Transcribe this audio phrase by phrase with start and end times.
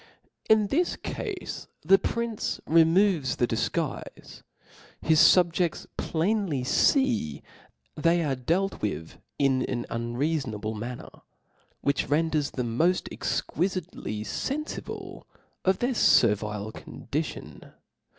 [0.49, 1.45] In this cafe
[1.83, 4.41] the prince removes the dif guife:
[4.99, 7.43] his fubjefts plainly fee
[7.93, 11.11] they are dealt with in an unreafonable manner;
[11.81, 15.21] which renders them moft exquifitely fenfible
[15.65, 17.61] of their fervile condition.